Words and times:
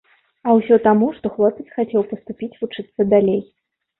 А 0.45 0.53
ўсё 0.59 0.77
таму, 0.87 1.09
што 1.17 1.31
хлопец 1.35 1.65
хацеў 1.75 2.07
паступіць 2.13 2.51
вучыцца 2.61 3.01
далей. 3.13 3.39